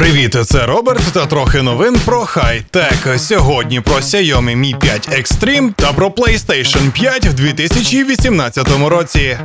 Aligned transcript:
Привіт, 0.00 0.36
це 0.44 0.66
Роберт 0.66 1.02
та 1.12 1.26
трохи 1.26 1.62
новин 1.62 1.96
про 2.04 2.20
хай-тек. 2.20 3.20
Сьогодні 3.20 3.80
про 3.80 3.94
Xiaomi 3.94 4.56
Mi 4.56 4.78
5 4.78 5.08
Extreme 5.08 5.72
та 5.72 5.92
про 5.92 6.08
PlayStation 6.08 6.90
5 6.90 7.26
в 7.26 7.32
2018 7.32 8.88
році. 8.88 9.38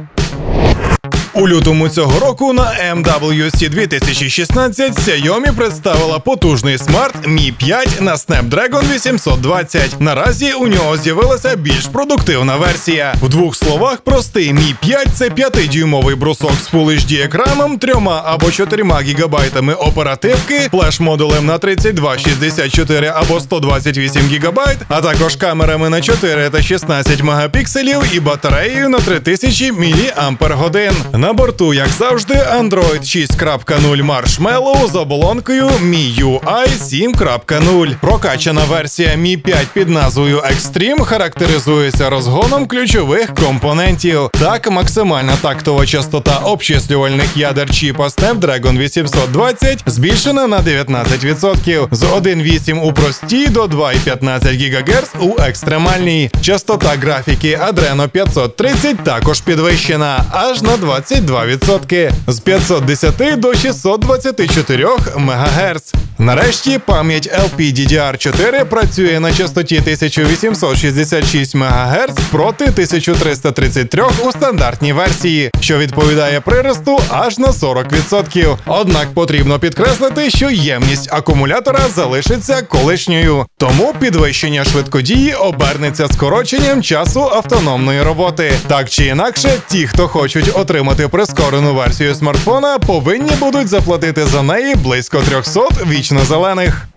У 1.38 1.48
лютому 1.48 1.90
цього 1.90 2.20
року 2.20 2.54
на 2.54 2.63
MWC 2.96 3.70
2016 3.70 4.99
Xiaomi 4.99 5.56
представила 5.56 6.20
потужний 6.20 6.78
смарт 6.78 7.28
Mi 7.28 7.54
5 7.54 8.02
на 8.02 8.15
Snapdragon 8.15 8.94
820. 8.96 9.96
Наразі 9.99 10.53
у 10.53 10.67
нього 10.67 10.98
з'явилася 10.98 11.56
більш 11.56 11.85
продуктивна 11.85 12.56
версія. 12.56 13.16
В 13.21 13.29
двох 13.29 13.56
словах, 13.56 13.98
простий 13.98 14.53
Mi 14.53 14.76
5 14.79 15.08
це 15.13 15.29
5-дюймовий 15.29 16.16
брусок 16.16 16.52
з 16.52 16.73
Full 16.73 16.85
HD 16.85 17.23
екраном, 17.23 17.77
3 17.77 17.94
або 18.26 18.52
4 18.52 18.83
гігабайтами 19.02 19.73
оперативки, 19.73 20.70
флеш-модулем 20.72 21.45
на 21.45 21.58
32, 21.58 22.17
64 22.17 23.08
або 23.16 23.39
128 23.39 24.22
гігабайт, 24.27 24.77
а 24.88 25.02
також 25.02 25.36
камерами 25.36 25.89
на 25.89 26.02
4 26.02 26.49
та 26.49 26.61
16 26.61 27.23
мегапікселів 27.23 28.02
і 28.13 28.20
батареєю 28.20 28.89
на 28.89 28.99
3000 28.99 29.72
мАч. 29.72 31.24
На 31.25 31.34
борту, 31.34 31.73
як 31.73 31.88
завжди, 31.88 32.34
Android 32.34 33.02
6.0 33.02 34.05
Marshmallow 34.05 34.91
з 34.91 34.95
оболонкою 34.95 35.67
MIUI 35.67 36.39
7.0. 36.81 37.95
Прокачана 38.02 38.61
версія 38.70 39.09
Mi 39.16 39.38
5 39.38 39.67
під 39.73 39.89
назвою 39.89 40.39
Extreme 40.39 41.03
характеризується 41.03 42.09
розгоном 42.09 42.67
ключових 42.67 43.33
компонентів. 43.33 44.30
Так, 44.39 44.71
максимальна 44.71 45.35
тактова 45.41 45.85
частота 45.85 46.38
обчислювальних 46.38 47.38
ядер 47.38 47.69
чіпа 47.69 48.07
Snapdragon 48.07 48.77
820 48.77 49.83
збільшена 49.85 50.47
на 50.47 50.61
19%, 50.61 51.88
з 51.91 52.03
1.8 52.03 52.81
у 52.81 52.94
простій 52.94 53.47
до 53.47 53.66
2,15 53.66 54.88
ГГц 54.88 55.09
у 55.19 55.41
екстремальній. 55.41 56.30
Частота 56.41 56.88
графіки 56.88 57.59
Adreno 57.69 58.07
530 58.07 59.03
також 59.03 59.41
підвищена 59.41 60.25
аж 60.31 60.61
на 60.61 60.78
22% 61.21 62.11
з 62.27 62.39
510 62.39 63.39
до 63.39 63.53
624 63.55 64.88
МГц. 65.17 66.05
Нарешті 66.19 66.80
пам'ять 66.85 67.30
LPDDR4 67.30 68.66
працює 68.66 69.19
на 69.19 69.33
частоті 69.33 69.77
1866 69.77 71.55
МГц 71.55 72.19
проти 72.31 72.63
1333 72.63 74.03
у 74.23 74.31
стандартній 74.31 74.94
версії, 74.94 75.52
що 75.59 75.77
відповідає 75.77 76.41
приросту 76.41 76.99
аж 77.09 77.38
на 77.39 77.47
40%. 77.47 78.57
Однак 78.66 79.13
потрібно 79.13 79.59
підкреслити, 79.59 80.30
що 80.30 80.49
ємність 80.49 81.13
акумулятора 81.13 81.80
залишиться 81.95 82.61
колишньою, 82.61 83.45
тому 83.57 83.94
підвищення 84.00 84.63
швидкодії 84.63 85.33
обернеться 85.33 86.07
скороченням 86.07 86.83
часу 86.83 87.22
автономної 87.22 88.02
роботи. 88.02 88.53
Так 88.67 88.89
чи 88.89 89.05
інакше, 89.05 89.50
ті, 89.67 89.88
хто 89.88 90.07
хочуть 90.07 90.52
отримати 90.53 91.07
прискорену 91.07 91.73
версію 91.73 92.16
смартфона, 92.16 92.79
повинні 92.79 93.31
будуть 93.39 93.67
заплатити 93.67 94.25
за 94.25 94.41
неї 94.44 94.75
близько 94.75 95.22
300 95.22 95.61
вічно 96.06 96.25
зелених. 96.25 96.88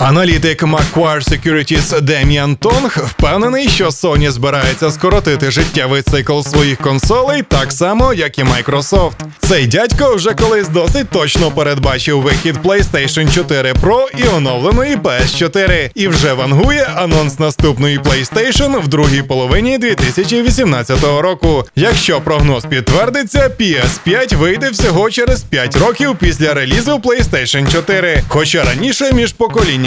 Аналітик 0.00 0.62
Macquarie 0.62 1.28
Securities 1.28 2.00
Дем'ян 2.00 2.56
Тонг 2.56 2.98
впевнений, 3.06 3.68
що 3.68 3.88
Sony 3.88 4.30
збирається 4.30 4.90
скоротити 4.90 5.50
життєвий 5.50 6.02
цикл 6.02 6.40
своїх 6.40 6.78
консолей 6.78 7.42
так 7.42 7.72
само, 7.72 8.14
як 8.14 8.38
і 8.38 8.42
Microsoft. 8.42 9.12
Цей 9.38 9.66
дядько 9.66 10.14
вже 10.14 10.34
колись 10.34 10.68
досить 10.68 11.08
точно 11.10 11.50
передбачив 11.50 12.20
вихід 12.20 12.56
PlayStation 12.64 13.34
4 13.34 13.72
Pro 13.72 14.00
і 14.18 14.36
оновленої 14.36 14.96
PS4, 14.96 15.90
і 15.94 16.08
вже 16.08 16.32
вангує 16.32 16.90
анонс 16.96 17.38
наступної 17.38 17.98
PlayStation 17.98 18.80
в 18.80 18.88
другій 18.88 19.22
половині 19.22 19.78
2018 19.78 21.02
року. 21.02 21.64
Якщо 21.76 22.20
прогноз 22.20 22.64
підтвердиться, 22.64 23.50
PS5 23.60 24.36
вийде 24.36 24.70
всього 24.70 25.10
через 25.10 25.42
5 25.42 25.76
років 25.76 26.16
після 26.20 26.54
релізу 26.54 26.96
PlayStation 26.98 27.72
4. 27.72 28.22
Хоча 28.28 28.64
раніше 28.64 29.12
між 29.12 29.32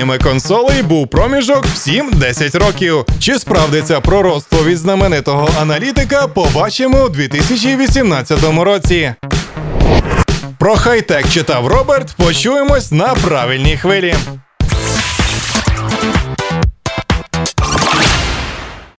поколіннями 0.01 0.17
консолей 0.17 0.83
був 0.83 1.07
проміжок 1.07 1.65
в 1.65 1.89
7-10 1.89 2.59
років. 2.59 3.05
Чи 3.19 3.39
справдиться 3.39 4.01
пророцтво 4.01 4.63
від 4.63 4.77
знаменитого 4.77 5.49
аналітика, 5.61 6.27
побачимо 6.27 7.03
у 7.05 7.09
2018 7.09 8.43
році. 8.63 9.13
Про 10.59 10.75
хай-тек 10.75 11.29
читав 11.29 11.67
Роберт. 11.67 12.15
Почуємось 12.17 12.91
на 12.91 13.07
правильній 13.07 13.77
хвилі. 13.77 14.15